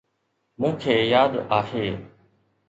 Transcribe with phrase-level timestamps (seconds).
[0.59, 1.85] مون کي ياد آهي.